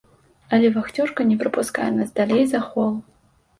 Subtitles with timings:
[0.55, 2.93] Але вахцёрка не прапускае нас далей за хол.